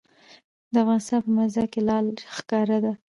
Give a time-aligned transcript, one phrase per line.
[0.73, 2.93] د افغانستان په منظره کې لعل ښکاره ده.